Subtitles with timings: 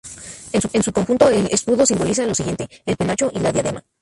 [0.73, 3.85] En su conjunto el escudo simboliza lo siguiente: el penacho y la diadema.